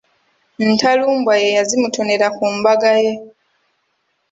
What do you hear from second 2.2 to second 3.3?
ku mbaga ye.